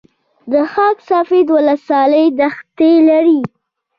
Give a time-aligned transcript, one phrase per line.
[0.51, 3.39] د خاک سفید ولسوالۍ دښتې لري